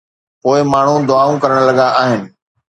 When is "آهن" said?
2.03-2.21